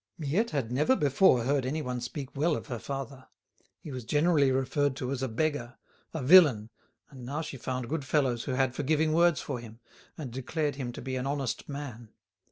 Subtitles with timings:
[0.17, 3.27] Miette had never before heard anyone speak well of her father.
[3.77, 5.77] He was generally referred to as a beggar,
[6.11, 6.71] a villain,
[7.11, 9.79] and now she found good fellows who had forgiving words for him,
[10.17, 12.09] and declared him to be an honest man.